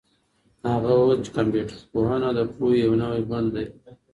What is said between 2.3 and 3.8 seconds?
د پوهې یو نوی بڼ دی.